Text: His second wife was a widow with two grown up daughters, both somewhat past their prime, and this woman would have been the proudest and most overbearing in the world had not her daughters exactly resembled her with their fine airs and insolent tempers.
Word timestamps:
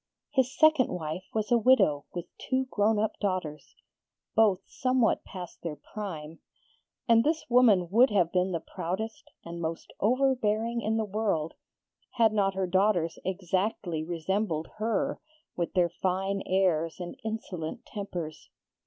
His 0.31 0.57
second 0.57 0.89
wife 0.89 1.25
was 1.31 1.51
a 1.51 1.59
widow 1.59 2.05
with 2.11 2.25
two 2.39 2.65
grown 2.71 2.97
up 2.97 3.19
daughters, 3.19 3.75
both 4.33 4.63
somewhat 4.65 5.23
past 5.23 5.61
their 5.61 5.75
prime, 5.75 6.39
and 7.07 7.23
this 7.23 7.45
woman 7.51 7.87
would 7.91 8.09
have 8.09 8.31
been 8.31 8.51
the 8.51 8.59
proudest 8.61 9.29
and 9.45 9.61
most 9.61 9.93
overbearing 9.99 10.81
in 10.81 10.97
the 10.97 11.05
world 11.05 11.53
had 12.13 12.33
not 12.33 12.55
her 12.55 12.65
daughters 12.65 13.19
exactly 13.23 14.03
resembled 14.03 14.69
her 14.77 15.19
with 15.55 15.73
their 15.73 15.89
fine 16.01 16.41
airs 16.47 16.99
and 16.99 17.19
insolent 17.23 17.85
tempers. 17.85 18.49